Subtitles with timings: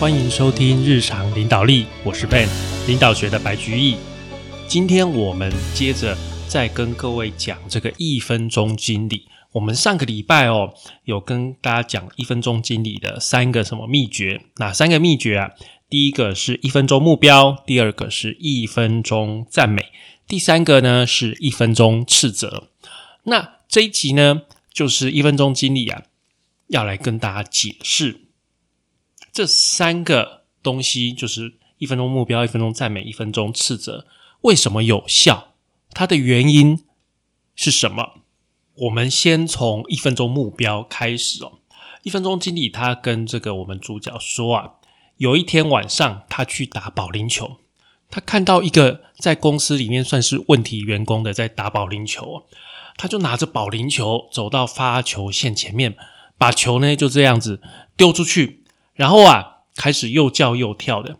[0.00, 2.46] 欢迎收听日常领导力，我是 Ben，
[2.86, 3.96] 领导学的白居易。
[4.68, 9.26] 今天我们接着再跟各位讲这个一分钟经理。
[9.50, 10.72] 我们上个礼拜哦，
[11.02, 14.40] 有跟大家讲一分钟经理的三个什么秘诀？
[14.58, 15.50] 哪三个秘诀啊？
[15.90, 19.86] 第一个是一分钟目标，第二个是一分钟赞美，
[20.28, 22.68] 第三个呢是一分钟斥责。
[23.24, 26.04] 那这一集呢，就是一分钟经理啊，
[26.68, 28.27] 要来跟大家解释
[29.38, 34.04] 这三个东西，就是一分钟目标、一分钟赞美、一分钟斥责，
[34.40, 35.54] 为什么有效？
[35.90, 36.84] 它的原因
[37.54, 38.14] 是什么？
[38.74, 41.60] 我们先从一分钟目标开始哦。
[42.02, 44.72] 一分钟经理他跟这个我们主角说啊。
[45.18, 47.58] 有一天晚上，他去打保龄球，
[48.10, 52.42] 他看到一个在公司里面算是问题员工的在打保龄球，
[52.96, 55.96] 他就拿着保龄球走到发球线前面，
[56.36, 57.62] 把球呢就这样子
[57.96, 58.57] 丢出去，
[58.98, 61.18] 然后啊开始又叫又跳的。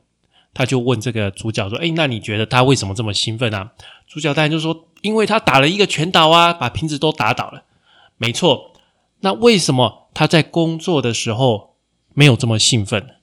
[0.53, 3.71] 他就问这个主角说：“哎，那你觉得他为什么这么兴奋啊？”
[4.09, 7.63] 主角当然就说：“因为他打了一个全倒啊，把瓶子都打倒了。”
[8.19, 8.73] 没错，
[9.21, 11.77] 那为什么他在工作的时候
[12.13, 13.15] 没有这么兴奋？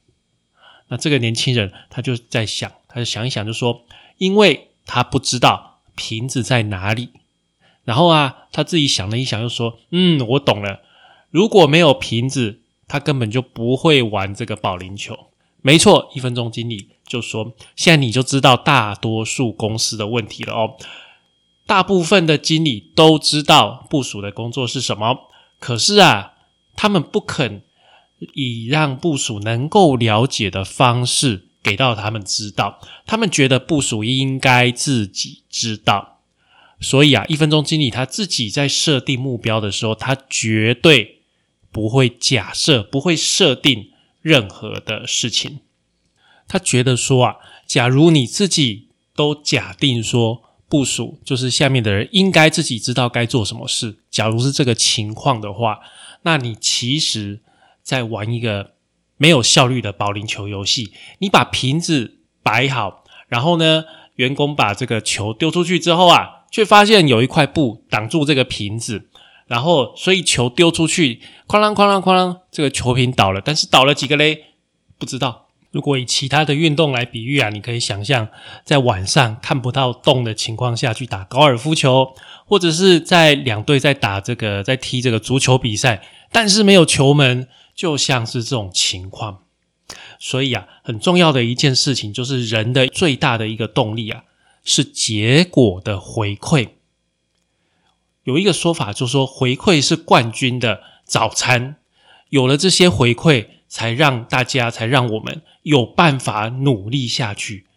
[0.88, 3.81] 那这个年轻人他就在想，他就想一想，就说，
[4.17, 7.09] 因为他不知道瓶子在哪里。
[7.84, 10.80] 然后啊，他自己想了一想，又说，嗯，我懂了。
[11.31, 12.62] 如果没有瓶子，
[12.96, 15.18] 他根本就不会玩这个保龄球。
[15.62, 20.78] 没错，一分钟经理就说，现在你就知道大多数公司的问题了哦。
[21.66, 25.18] 大部分的经理都知道部署的工作是什么，
[25.60, 26.34] 可是啊，
[26.76, 27.64] 他们不肯。
[28.34, 36.22] 以让部署能够了解的方式给到他们知道，他们觉得部署应该自己知道。
[36.80, 41.15] 所以啊，一分钟经理他自己在设定目标的时候，他绝对
[41.76, 43.90] 不会假设，不会设定
[44.22, 45.59] 任何的事情。
[46.48, 47.36] 他觉得说啊，
[47.68, 55.80] 假如你自己都假定说部署就是下面的人应该自己知道该做什么事，假如是这个情况的话，
[56.22, 57.41] 那你其实。
[57.86, 58.72] 在玩一个
[59.16, 63.84] 没有效率的保龄球游戏，你把瓶子摆好，然后呢，
[64.16, 69.07] 员工把这个球丢出去之后啊，却发现有一块布挡住这个瓶子，
[69.47, 74.45] 然后所以球丢出去，哐啷哐啷哐啷，这个球瓶倒了，但是倒了几个嘞？
[74.97, 75.47] 不知道。
[75.72, 78.29] 如果以其他的运动来比喻啊，你可以想象
[78.63, 82.13] 在晚上看不到洞的情况下去打高尔夫球，
[82.45, 86.01] 或者是在两队在打这个在踢这个足球比赛，
[86.31, 87.47] 但是没有球门。
[87.75, 89.39] 就像是这种情况，
[90.17, 94.23] 所以啊，很重要的一件事情就是人的最大的一个动力啊，
[94.63, 96.69] 是结果的回馈。
[98.25, 101.78] 有一个说法就是说，回馈是冠军的早餐。
[102.30, 107.68] 有了这些回馈，才让大家，才让我们有办法努力下去。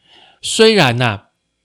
[0.40, 1.20] 虽然呢，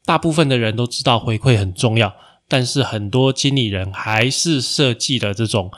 [0.05, 2.13] 大部分的人都知道回馈很重要，
[2.49, 5.71] 但是很多经理人还是设计了这种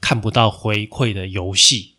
[0.00, 1.96] 看不到回馈的游戏。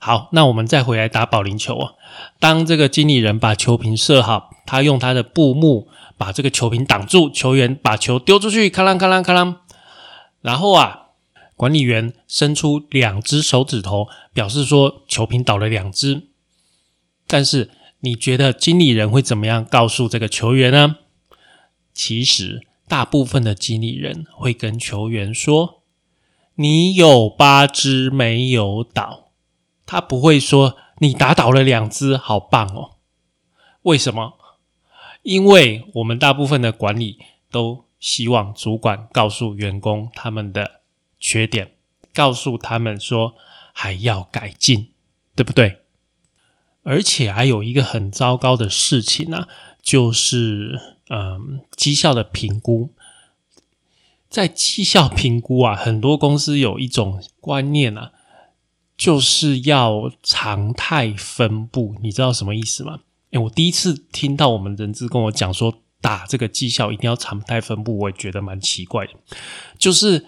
[0.00, 1.92] 好，那我们再回来打保龄球啊。
[2.40, 9.54] 当这个经理人把球瓶设好，他用他的布幕把这个球瓶挡住，球员把球丢出去，咔啷咔啷咔啷。
[10.48, 11.08] 然后啊，
[11.56, 16.28] 管理员伸出两只手指头，表示说球瓶倒了两只。
[17.26, 17.70] 但是
[18.00, 20.96] 你觉得经理人会怎么样告诉这个球员呢？
[21.92, 25.82] 其实大部分的经理人会跟球员说
[26.56, 29.32] ：“你有八只没有倒。”
[29.84, 32.92] 他不会说你打倒了两只，好棒哦！
[33.82, 34.38] 为什么？
[35.22, 37.18] 因为我们大部分的管理
[37.50, 40.80] 都希望主管告诉员工他们的
[41.18, 41.72] 缺点，
[42.14, 43.34] 告诉他们说
[43.72, 44.90] 还要改进，
[45.34, 45.82] 对不对？
[46.82, 49.46] 而且还有一个很糟糕的事情呢，
[49.82, 52.92] 就是嗯，绩效的评估。
[54.28, 58.12] 在绩效评估啊，很多公司有一种观念啊。
[58.96, 62.98] 就是要常态分布，你知道什么意思吗？
[63.30, 69.12] 诶我第一次听到我们人资跟我讲说打这个绩效一定要常态分布，我也觉得蛮奇怪的。
[69.78, 70.26] 就是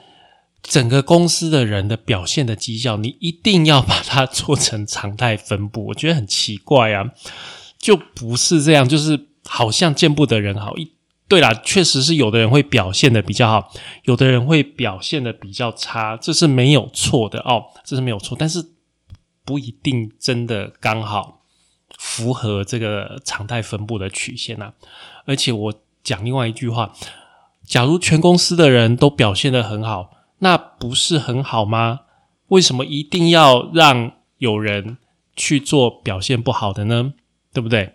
[0.62, 7.12] 整个公司的人的表现的绩效，你一定要把它做成常态分布，我觉得很奇怪啊，
[7.78, 10.92] 就不是这样，就是好像见不得人好一。
[11.28, 18.60] 对啦，确实是有的人会表现的比较好，有的人会表现的比较差，这是没有错的哦，这是没有错，但是
[19.44, 21.39] 不一定真的刚好
[21.98, 24.72] 符合这个常态分布的曲线呐。
[25.26, 26.92] 而且我讲另外一句话，
[27.64, 32.00] 假如全公司的人都表现的很好，那不是很好吗？
[32.48, 34.98] 为什么一定要让有人
[35.36, 37.14] 去做表现不好的呢？
[37.52, 37.94] 对不对？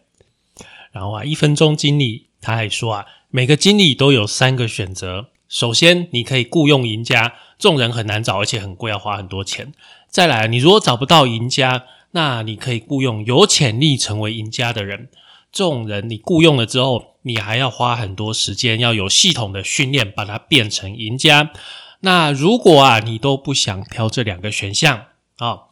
[0.92, 5.28] 然后啊，一分钟经理他还说啊，每个经理都有三个选择。
[5.50, 9.74] 首先，你可以雇佣赢家，这种人很难找，而且很贵，要花很多钱。
[10.10, 11.84] 再来，你如果找不到赢家，
[12.16, 15.10] 那你可以雇佣有潜力成为赢家的人。
[15.52, 21.52] 这种人你雇佣了之后，你还要花很多时间，要有系统的训练，把它变成赢家。
[22.00, 25.08] 那如果啊，你都不想挑这两个选项
[25.40, 25.64] 啊，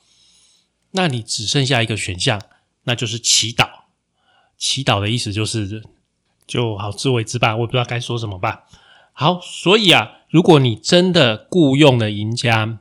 [0.92, 2.42] 那你只剩下一个选项，
[2.84, 3.70] 那就是祈祷。
[4.58, 5.82] 祈祷的意思就是，
[6.46, 8.66] 就好自为之吧，我也不知道该说什么吧。
[9.14, 12.80] 好，所以啊，如果你真的雇佣了赢家，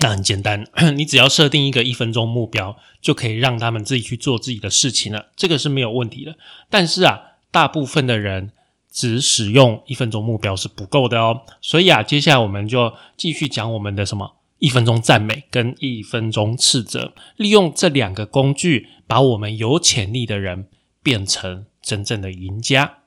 [0.00, 6.36] 那很简单， 你只要设定一个一分钟目标，就可以让他们自己去做自己的事情了，这个是没有问题的。
[6.68, 7.20] 但是啊，
[7.50, 8.52] 大部分的人
[8.90, 11.42] 只使用一分钟目标是不够的哦。
[11.60, 20.68] 所以啊，接下来我们就继续讲我们的什么一分钟赞美跟一分钟斥责，利用这两个工具，把我们有潜力的人
[21.02, 22.98] 变成真正的赢家，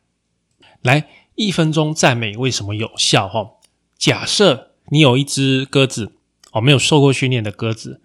[0.81, 1.07] 来。
[1.39, 3.27] 一分钟赞美为什么有效？
[3.29, 3.51] 哈，
[3.95, 6.13] 假设你有一只鸽子
[6.57, 8.01] 哦，没有受过训练的鸽子，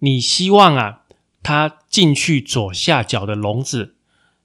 [0.00, 1.02] 你希望啊，
[1.42, 3.94] 它进去左下角的笼子，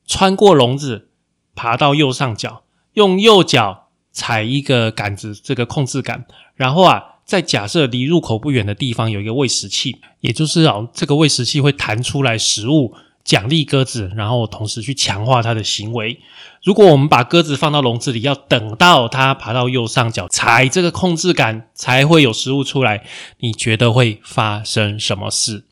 [0.06, 1.10] 穿过笼子，
[1.56, 2.64] 爬到右上角，
[2.94, 6.26] 用右脚踩一个杆子，这个控制杆，
[6.56, 12.94] 然后啊，在假设离入口不远的地方有一个喂食器，也就是啊，这个喂食器会弹出来食物。
[13.28, 16.22] 奖励鸽子，然后同时去强化它的行为。
[16.64, 23.06] 如果我们把鸽子放到笼子里，要等到它爬到右上角踩这个控制杆，才会有食物出来。
[23.40, 25.66] 你觉得会发生什么事？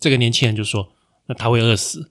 [0.00, 0.92] 这个年轻人就说
[1.28, 2.10] ：“那他会饿死。”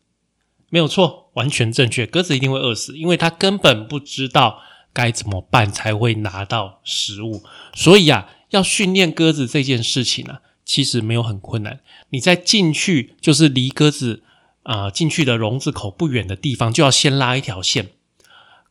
[0.69, 2.05] 没有错，完全正确。
[2.05, 4.59] 鸽子一定会饿死，因为它根本不知道
[4.93, 7.41] 该怎么办才会拿到食物。
[7.73, 10.37] 所以啊，要训练鸽子这件事情呢。
[10.65, 11.81] 其实没有很困难，
[12.13, 14.23] 你在进去就是离鸽子
[14.61, 17.89] 啊进去的笼子口不远的地方，就要先拉一条线。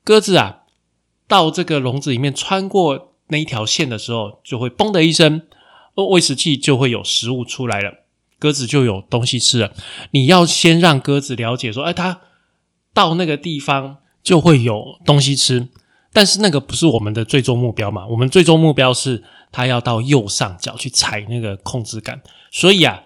[0.03, 0.61] 鸽子啊
[1.27, 5.43] 到这个笼子里面穿过那一条线的时候，就会嘣的一声，
[5.97, 8.05] 喂食器就会有食物出来了，
[8.39, 9.73] 鸽子就有东西吃了。
[10.13, 12.21] 你要先让鸽子了解说，哎，它
[12.95, 15.69] 到那个地方就会有东西吃，
[16.13, 18.07] 但是那个不是我们的最终目标嘛？
[18.07, 19.25] 我们最终目标是。
[19.55, 23.03] 它要到右上角去踩那个控制杆，所以啊，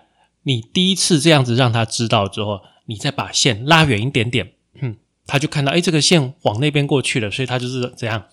[0.46, 4.96] 你第一次这样子让他知道之后，你再把线拉远一点点，嗯，
[5.26, 8.26] 他就看到，哎，这个线往那边过去了，所以他就是这样，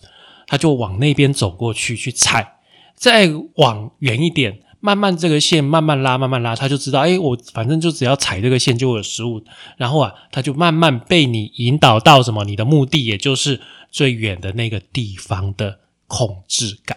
[0.46, 2.60] 他就往那边走过去去踩，
[2.94, 9.44] 再往远一点，慢慢这个线慢慢拉，慢慢拉，他就知道，哎，我反正就只要踩这个线就有食物，
[9.78, 13.60] 然后啊，他就慢慢被你引导到什么，你的目的也就是
[13.90, 16.96] 最远的那个地方的控制感。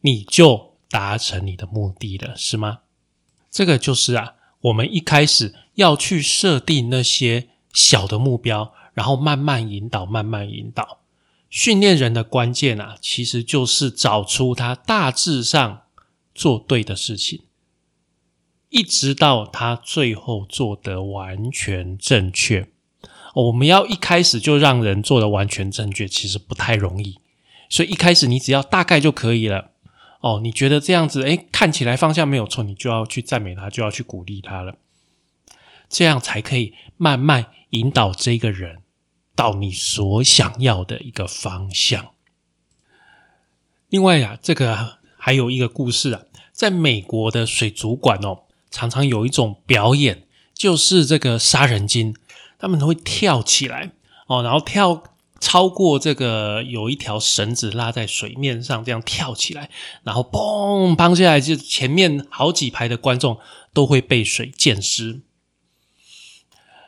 [0.00, 2.78] 你就达成你的目的了，是吗？
[3.50, 4.34] 这个就是啊，
[4.66, 11.00] 我们一开始要去设定那些小的目标，然后慢慢引导，慢慢引导。
[11.48, 15.82] 训练人的关键啊，其实就是找出他大致上
[16.34, 17.42] 做对的事情，
[18.70, 22.68] 一直到他最后做得完全正确。
[23.34, 27.18] 我们要一开始就让人做的完全正确，其实不太容易。
[27.68, 29.72] 所以一开始你只要大概就可以了。
[30.20, 34.76] 哦，你觉得这样子，诶，看起来方向没有错，你就要去赞美他，就要去鼓励他了，
[35.88, 38.78] 这样才可以慢慢引导这个人
[39.34, 42.12] 到你所想要的一个方向。
[43.88, 52.16] 另外呀，这个还有一个故事啊，在美国的水族馆哦，常常有一种表演，就是这个杀人鲸，
[52.58, 53.92] 他们会跳起来
[54.26, 55.04] 哦，然后跳。
[55.38, 59.70] 超过这个有一条绳子拉在水面上，这样跳起来，
[60.02, 63.38] 然后嘣砰下来，就前面好几排的观众
[63.72, 65.22] 都会被水溅湿。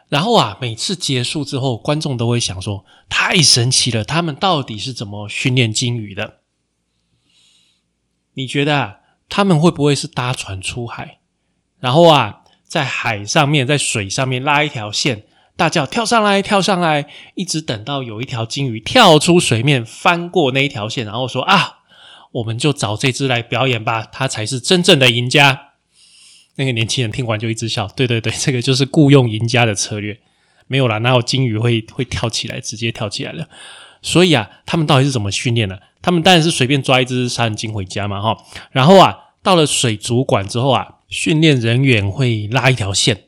[0.09, 6.39] 然后啊，每次结束之后，观众都会想说：“太神奇了，他们到底是怎么训练鲸鱼的？”
[8.33, 11.21] 你觉得啊，他们会不会是搭船出海，
[11.79, 15.27] 然后啊，在海上面，在水上面拉一条线？
[15.59, 21.79] 大叫跳上来，跳上来，一直等到有一条金鱼跳出水面，翻过那一条线，然后说：“啊，
[22.31, 25.71] 我们就找这只来表演吧，它才是真正的赢家。”
[26.55, 30.21] 那个年轻人听完就一直笑：“对对对， 这个就是雇佣赢家的策略。
[30.69, 33.49] 没有啦，哪有金鱼会会跳起来，直接跳起来了？
[34.01, 35.83] 所以啊，他们到底是怎么训练的？
[36.01, 38.37] 他们当然是随便抓一只杀人鲸回家嘛，哈。
[38.71, 43.25] 然后啊，到了水族馆之后啊，训练人员会拉一条线。”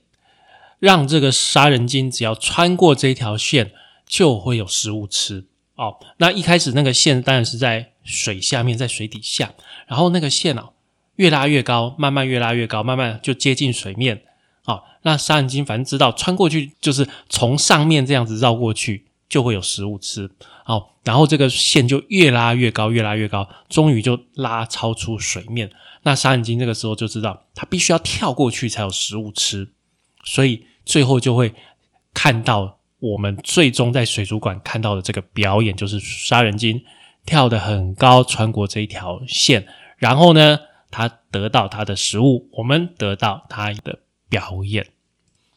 [0.81, 3.71] 让这个杀人鲸只要穿过这条线，
[4.05, 5.47] 就会有食物吃
[5.77, 5.99] 哦。
[6.17, 9.53] 那一开始那个线当然是在水下面，在水底下，
[9.87, 10.73] 然后那个线哦
[11.15, 14.23] 越拉越高，慢慢越拉越高，慢慢就接近水面
[14.65, 20.31] 好，那杀人鲸反正知道穿过去就是从上面这样子绕过去就会有食物吃。
[20.67, 25.69] 哦，然后这个线就越拉越高，越拉越高，终于就拉超出水面。
[26.03, 29.73] 那杀人鲸这个时候就知道，它必须要跳过去才有食物吃，
[30.25, 31.55] 所以最后就会
[32.13, 36.83] 看到我们最终在水族馆看到的这个表演，就是杀人鲸
[37.25, 40.59] 跳得很高，穿过这一条线，然后呢，
[40.91, 44.87] 它得到它的食物，我们得到它的表演。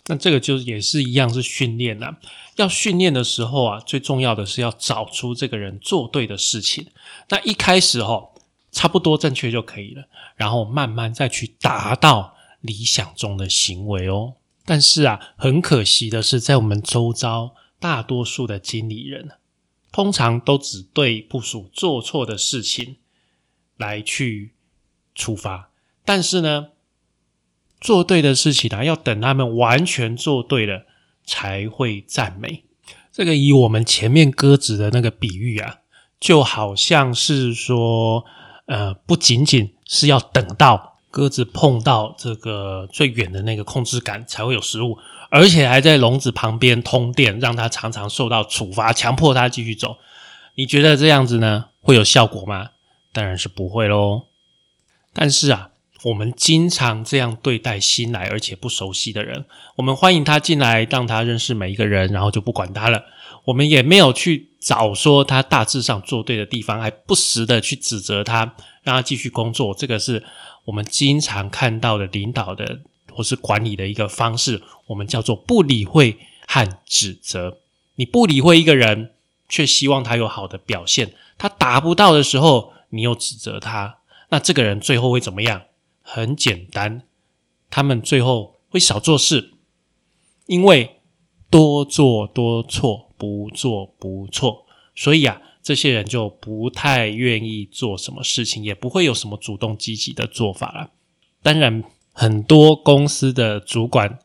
[0.08, 2.18] 那这个就也是一样是训练呐。
[2.58, 6.88] 要训练的时候啊，最重要的是要找出这个人做对的事情。
[7.30, 8.30] 那一开始哈。
[8.76, 10.06] 差不多正确就可以了，
[10.36, 14.34] 然后慢慢再去达到理想中的行为哦。
[14.66, 19.32] 但是啊，很可惜的是，在我们周遭，大多数的经理人
[19.92, 22.98] 通常都只对部署做错的事情
[23.78, 24.54] 来去
[25.14, 25.70] 处罚，
[26.06, 26.70] 但是呢，
[27.80, 30.86] 做对的事情啊，要等他们完全做对了
[31.26, 32.64] 才会赞美。
[33.12, 35.80] 这个以我们前面鸽子的那个比喻啊，
[36.20, 38.26] 就好像是说。
[38.66, 44.98] 呃，不仅仅是要等到鸽子碰到这个最远的那个控制杆才会有食物，
[45.30, 49.98] 而且还在笼子旁边通电，让它常常受到处罚，强迫它继续走。
[50.56, 52.72] 你觉得这样子呢会有效果吗？
[53.12, 54.24] 当然是不会喽。
[55.14, 55.70] 但是啊，
[56.06, 63.04] 我们经常这样对待新来而且不熟悉的人，我们欢迎他进来，让他认识每一个人，然后就不管他了。
[63.46, 64.53] 我们也没有去。
[64.64, 69.74] 早说他大致上做对的地方，还不时的去指责他，让他继续工作。
[69.74, 70.24] 这个是
[70.64, 72.80] 我们经常看到的领导的
[73.12, 76.18] 或是管理的一个方式，我们叫做不理会
[76.48, 77.58] 和指责。
[77.96, 79.12] 你不理会一个人，
[79.50, 83.98] 却希望他有好的表现，他达不到的时候，你又指责他，
[84.30, 85.64] 那这个人最后会怎么样？
[86.02, 87.04] 很简单，
[87.70, 89.52] 他们最后会少做事，
[90.46, 91.02] 因为
[91.50, 93.10] 多做多错。
[93.24, 100.90] 不做不错，所以啊，这些人就不太愿意做什么事情，也不会有什么主动积极的做法了。
[101.42, 104.20] 当然，很多公司的主管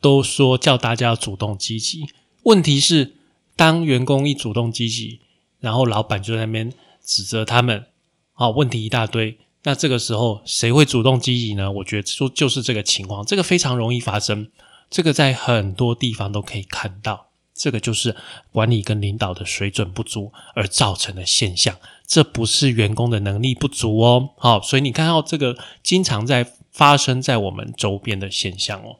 [0.00, 2.06] 都说叫大家要主动积极。
[2.44, 3.16] 问题是，
[3.56, 5.18] 当员工一主动积极，
[5.58, 6.72] 然后老板就在那边
[7.04, 7.86] 指责他们，
[8.34, 9.36] 啊，问题一大堆。
[9.64, 11.72] 那这个时候谁会主动积极呢？
[11.72, 14.48] 我觉得就就是这个情况，这个非常容易发生，
[14.88, 17.27] 这个在很多地方都可以看到。
[17.58, 18.14] 这个就是
[18.52, 24.30] 管理跟领导的水准不足而造成的现象，这不是员工的能力不足哦。
[24.38, 28.96] 好，所以你看到这个经常在发生在我们周边的现象哦。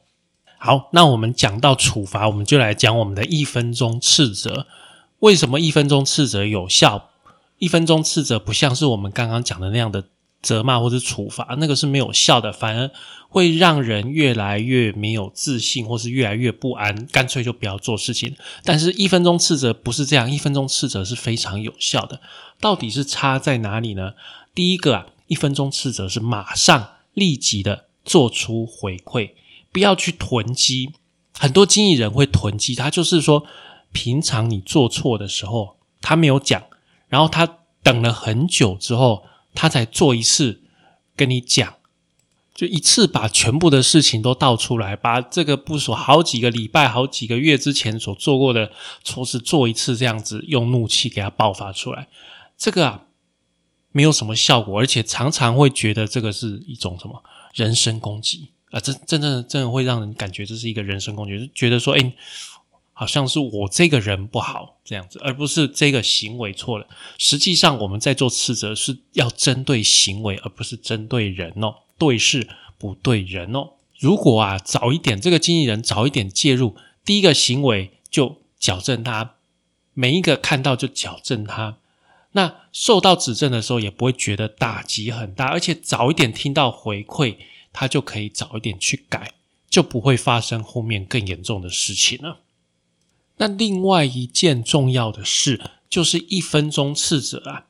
[0.57, 4.67] 好，那我们讲到处罚，我们就来讲我们的一分钟斥责。
[5.19, 7.09] 为什么一分钟斥责有效？
[7.57, 10.03] 一分钟斥责不像是我们刚刚讲的那样的。
[10.41, 12.89] 责骂或者处罚，那个是没有效的，反而
[13.27, 18.35] 会让人越来越没有自信，或是越来越不安，干脆就不要做事情。
[18.63, 22.21] 但是，一分钟斥责不是这样，一分钟斥责是非常有效的。
[22.61, 24.13] 到底是差在哪里呢？
[24.55, 29.31] 第一个啊，一分钟斥责是马上立即的做出回馈，
[29.73, 30.93] 不要去囤积。
[31.37, 33.45] 很多经纪人会囤积，他就是说，
[33.91, 36.63] 平常你做错的时候，他没有讲，
[37.09, 39.23] 然后他等了很久之后。
[39.59, 40.61] 他才做一次，
[41.17, 41.75] 跟你讲，
[42.55, 48.71] 就一次把全部的事情都倒出来，把这个部署好几个礼拜、好几个月之前所做过的
[49.03, 52.07] 错事做一次，这样子用怒气给他爆发出来，
[52.57, 53.03] 这个啊
[53.91, 57.21] 没有什么效果，而且常常会觉得这个是一种什么
[57.53, 62.13] 人身攻击啊，这真正真的会让人感觉这是一个人身攻击，就觉得说，哎。
[62.99, 66.85] 好像是我这个人不好这样子，而不是这个行为错了。
[67.17, 71.75] 实际上，我们在做斥责是要针对行为，而不是针对人哦。
[71.97, 73.69] 对事不对人哦。
[73.97, 76.75] 如果啊早一点，这个经纪人早一点介入，
[77.05, 79.35] 第一个行为就矫正他，
[79.93, 81.77] 每一个看到就矫正他，
[82.33, 87.37] 那受到指正的时候也不会觉得打击很大，而且早一点听到回馈，
[87.71, 89.31] 他就可以早一点去改，
[89.69, 92.39] 就不会发生后面更严重的事情了。
[93.39, 97.67] 那另外一件重要的事，就是一分钟斥责啊，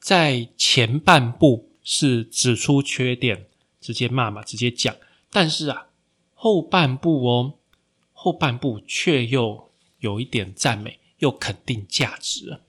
[0.00, 3.46] 在前半部是指出缺点，
[3.80, 4.96] 直接骂嘛，直接讲。
[5.30, 5.88] 但是啊，
[6.32, 7.54] 后半部哦，
[8.12, 12.60] 后半部却又有一点赞美，又肯定价值。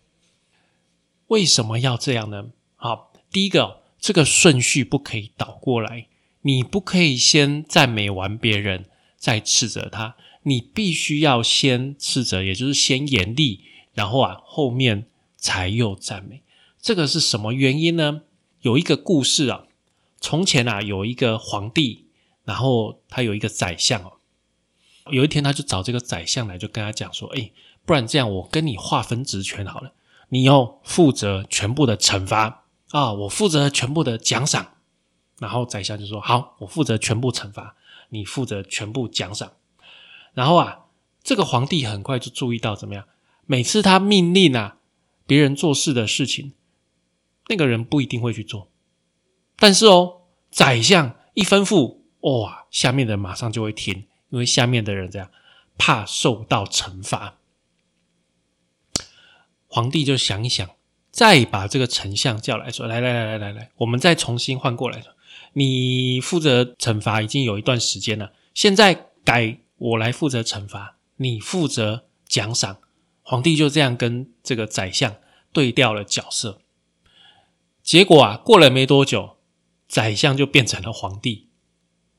[1.27, 2.49] 为什么要这样呢？
[2.75, 6.07] 好，第一个，这个顺序不可以倒过来，
[6.41, 10.15] 你不可以先赞美完别人，再斥责他。
[10.43, 15.07] 你必须要先斥责，也就是先严厉，然后啊后面
[15.37, 16.41] 才又赞美。
[16.81, 18.21] 这个是什么原因呢？
[18.61, 19.65] 有一个故事啊，
[20.19, 22.05] 从前啊有一个皇帝，
[22.43, 24.13] 然后他有一个宰相哦，
[25.11, 27.51] 有一天，他就找这个宰相来，就跟他讲说：“哎，
[27.85, 29.93] 不然这样，我跟你划分职权好了，
[30.29, 34.73] 你要负责全部的惩罚啊，我负责全部的奖赏。”
[35.39, 37.75] 然后宰相就说：“好，我负责全部惩罚，
[38.09, 39.51] 你负责全部奖赏。”
[40.33, 40.85] 然后啊，
[41.23, 43.05] 这个皇帝很快就注意到怎么样？
[43.45, 44.77] 每次他命令啊
[45.25, 46.53] 别人做事的事情，
[47.49, 48.69] 那个人不一定会去做，
[49.57, 54.05] 但是哦，宰相一吩咐，哇，下面的人马上就会听。
[54.29, 55.29] 因为下面的人这样
[55.77, 57.37] 怕受到惩罚，
[59.67, 60.69] 皇帝就想一想，
[61.11, 65.03] 再把这个丞相叫来说：“来来来来来来，我们再重新换过来。
[65.51, 72.77] 你负责惩罚已经有一段时间了，现在改我来负责惩罚，你负责奖赏。”
[73.23, 75.15] 皇帝就这样跟这个宰相
[75.53, 76.61] 对调了角色。
[77.83, 79.37] 结果啊，过了没多久，
[79.87, 81.47] 宰相就变成了皇帝。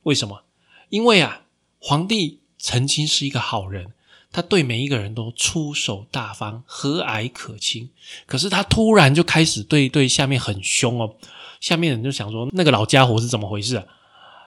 [0.05, 0.45] 为什么？
[0.89, 1.41] 因为啊。
[1.85, 3.93] 皇帝曾经是一个好人，
[4.31, 7.91] 他对每一个人都出手大方、和蔼可亲。
[8.25, 11.17] 可是他突然就开始对对下面很凶哦，
[11.59, 13.85] 下面人就想说那个老家伙是怎么回事啊？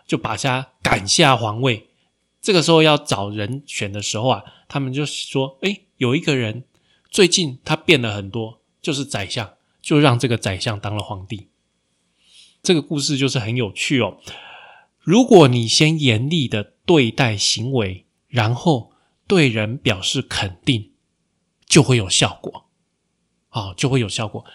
[0.08, 1.90] 就把他赶下皇位。
[2.46, 6.64] 这个时候要找人选的时候啊，他们就说：“哎，有一个人
[7.10, 11.48] 最近他变了很多，就是宰相，就让这个宰相当了皇帝。”
[12.62, 14.20] 这个故事就是很有趣哦。
[15.00, 18.92] 如果你先严厉的对待行为，然后
[19.26, 20.92] 对人表示肯定，
[21.66, 22.68] 就会有效果。
[23.50, 24.46] 好，就会有效果。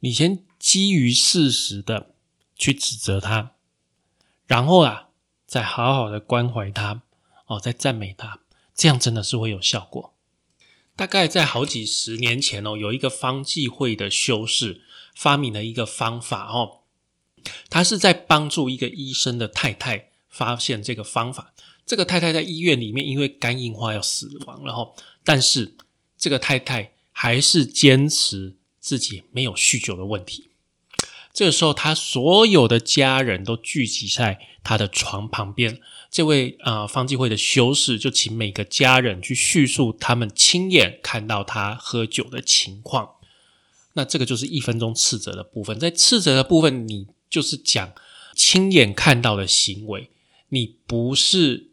[0.00, 2.14] 你先基于事实的
[2.54, 3.52] 去指责他，
[4.46, 5.08] 然后啊，
[5.46, 7.00] 再好好的关怀他，
[7.50, 8.38] 哦，在赞美他，
[8.76, 10.14] 这样真的是会有效果。
[10.94, 14.82] 大概在好几十年前哦，有一个方济会的修士
[15.16, 16.82] 发明了一个方法哦。
[17.68, 21.52] 他是在帮助一个医生的太太发现这个方法。
[21.84, 25.74] 这个太太在医院里面因为肝硬化要死亡，然后但是
[26.16, 30.49] 这个太太还是坚持自己没有酗酒的问题。
[31.32, 35.80] 这个时候，他所有的家人都聚集在他的床旁边。
[36.10, 43.10] 这位啊方济会的修士就请每个家人去叙述他们亲眼看到他喝酒的情况。
[43.94, 45.78] 那这个就是一分钟斥责的部分。
[45.78, 47.06] 在斥责的部分，你。
[47.30, 47.92] 就是讲
[48.34, 50.10] 亲眼看到的行为，
[50.48, 51.68] 你不是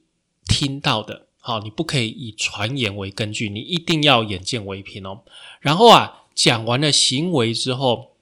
[0.46, 5.24] 听到的，好，你不可以以传言为根据，你一定要眼见为凭哦。
[5.60, 8.17] 然后啊，讲完了行为之后，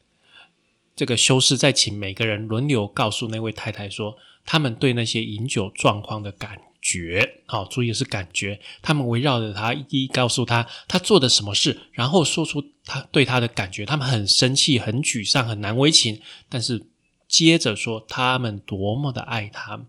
[0.95, 16.87] 这个修士在请每个人轮流告诉那位太太说，他们对那些饮酒状况的感觉，好，注意是感觉，他们围绕着他一一告诉他他做的什么事，然后说出他对他的感觉，他们很生气、很沮丧、很难为情，但是。
[17.27, 19.83] 接着说，他们多么的爱他，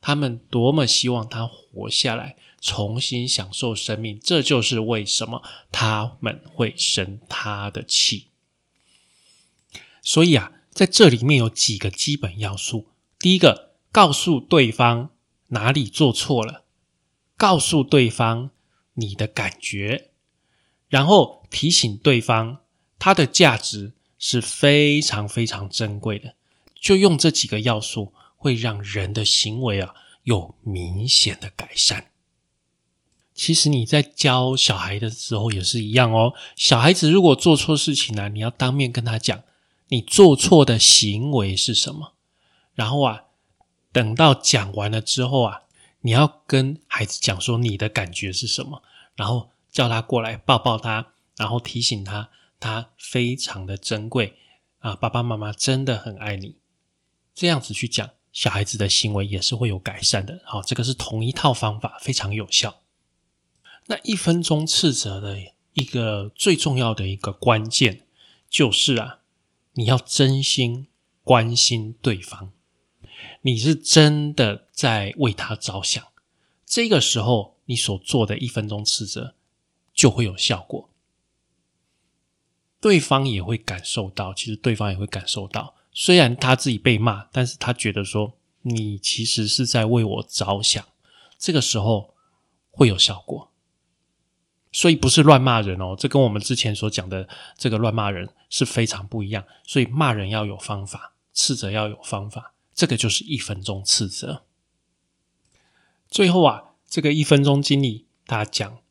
[0.00, 4.18] 他们多么希望他活下来，重新享受生命。
[4.22, 8.28] 这就是为什么他们会生他的气。
[10.02, 15.10] 所以啊，在这里面有几个基本要素：第一个，告诉对方
[15.48, 16.64] 哪里做错了，
[17.36, 18.50] 告诉对方
[18.94, 20.10] 你的感觉，
[20.88, 22.58] 然后提醒对方
[22.98, 26.34] 他的价值是非常非常珍贵的。
[26.80, 32.06] 就用这几个要素，会让人的行为啊有明显的改善。
[33.34, 36.34] 其实你在教小孩的时候也是一样哦。
[36.56, 39.42] 小孩子如果做错事情呢，你要当面跟他讲，
[39.90, 42.14] 你做错的行为是什么。
[42.74, 43.24] 然后啊，
[43.92, 45.62] 等到讲完了之后啊，
[46.00, 48.82] 你要跟孩子讲说你的感觉是什么，
[49.14, 54.36] 然后叫他过来抱抱他，然后提醒他，他非常的珍贵
[54.78, 56.56] 啊，爸爸妈妈真的很爱你。
[57.34, 60.40] 这样子去讲，小孩子的行为也是会有改善的。
[60.44, 62.80] 好，这个是同一套方法，非常有效。
[63.86, 65.38] 那一分钟斥责的
[65.72, 68.06] 一个最重要的一个关键，
[68.48, 69.19] 就是啊，
[69.74, 70.88] 你要真心
[71.22, 72.50] 关心对方，
[73.42, 76.04] 你是真的在为他着想。
[76.66, 79.34] 这个时候，你所做的一分钟斥责
[79.92, 80.88] 就会有效果，
[82.80, 85.74] 对方也会感受到，其实对方也会感受到。
[85.92, 90.84] 虽然他自己被骂，但是他觉得说你其实是在为我着想，
[91.38, 92.14] 这个时候
[92.70, 93.50] 会有效果。
[94.72, 97.28] 所以不是乱骂人哦，这跟我们之前所讲的
[97.58, 99.46] 这个乱骂人是非常不一样。
[99.64, 104.44] 所以骂人要有方法，斥责要有方法，这个就是一分钟斥责。
[106.10, 108.82] 最后啊，这个一分钟经历，他讲，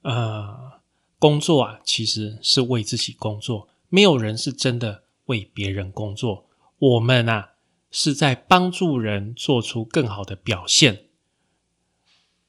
[0.00, 0.80] 呃，
[1.20, 5.04] 工作啊，其实是为自己工作，没有人是真的。
[5.26, 6.48] 为别人工作，
[6.78, 7.52] 我们啊
[7.92, 11.06] 是在帮助人做出更好的表现，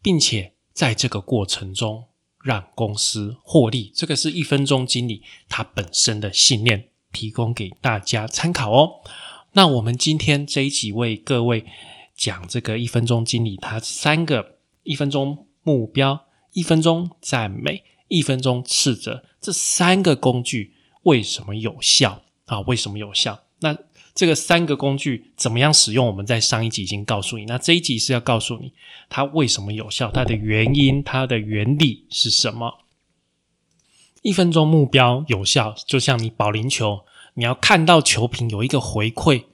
[0.01, 2.07] 并且在这个过程中
[2.43, 3.91] 让公司获利。
[3.95, 9.01] 这个是一分钟经理他本身的信念，提供给大家参考哦。
[9.53, 11.65] 那我们今天这一集为各位
[12.15, 22.59] 讲这个一分钟经理，他三个一分钟目标、一分钟赞美、一分钟斥责这三个工具为什么有效啊？
[22.61, 23.43] 为什么有效？
[23.59, 23.77] 那
[24.15, 26.05] 这个三个工具怎么样使用？
[26.05, 28.73] 我们在上一集已经告诉你，那这一集是要告诉你
[29.09, 32.79] 它为什么有效，它的原因、它的原理是什么？
[34.21, 37.01] 一分钟目标有效，就像你保龄球。
[37.35, 39.45] 你要看到球评有一个回馈，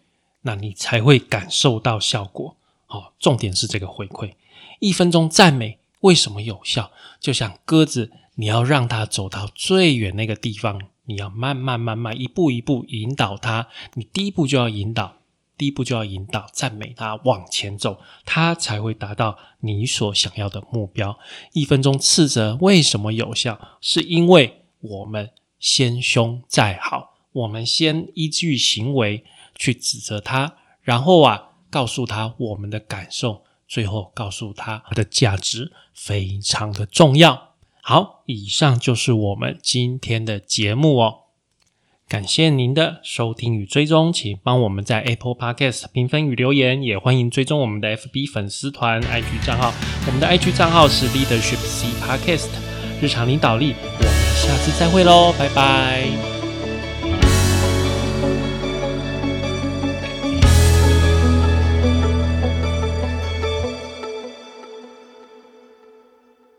[0.42, 2.58] 那你才会感受到效果。
[2.86, 4.34] 好，重点是这个回馈。
[4.80, 6.92] 一分钟赞美为什么有效？
[7.22, 13.68] 就像鸽子，你要让它走到最远那个地方，你要慢慢慢慢一步一步引导他。
[13.96, 15.16] 你第一步就要引导，
[15.58, 21.18] 第一步就要引导赞美他往前走，他才会达到你所想要的目标。
[21.54, 23.60] 一分钟斥责为什么有效？
[23.82, 27.16] 是因为我们先凶再好。
[27.32, 29.24] 我们先依据行为
[29.56, 37.49] 去指责他，然后啊，告诉他我们的感受，最后告诉他的价值非常的重要。
[37.82, 41.16] 好，以上就是我们今天的节目哦。
[42.08, 49.72] 感谢您的收听与追踪，请帮我们在 Apple Podcast 评分与留言，也欢迎追踪我们的 FB 粉丝团、IG 账号。
[50.08, 52.50] 我们的 IG 账号是 Leadership C Podcast，
[53.00, 53.76] 日常领导力。
[53.82, 56.29] 我们下次再会喽，拜拜。